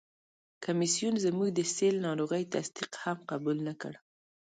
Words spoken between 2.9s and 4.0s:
هم قبول نه کړ.